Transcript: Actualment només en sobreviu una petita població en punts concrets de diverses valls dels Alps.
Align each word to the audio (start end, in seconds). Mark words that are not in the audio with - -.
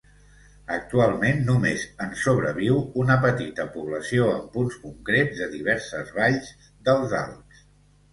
Actualment 0.75 1.41
només 1.49 1.83
en 2.05 2.15
sobreviu 2.21 2.79
una 3.03 3.17
petita 3.25 3.65
població 3.75 4.25
en 4.37 4.47
punts 4.55 4.79
concrets 4.87 5.43
de 5.43 5.49
diverses 5.53 6.09
valls 6.17 6.49
dels 6.89 7.15
Alps. 7.21 7.61